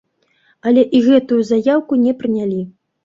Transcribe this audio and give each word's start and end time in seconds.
Але 0.71 0.85
і 0.99 1.01
гэтую 1.09 1.37
заяўку 1.53 2.01
не 2.07 2.15
прынялі. 2.23 2.61